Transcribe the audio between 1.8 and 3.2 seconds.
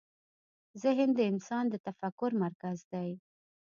تفکر مرکز دی.